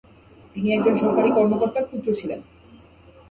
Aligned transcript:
তিনি 0.53 0.67
একজন 0.73 0.93
সরকারি 0.95 1.29
কর্মকর্তার 1.31 1.89
পুত্র 1.91 2.07
ছিলেন। 2.13 2.39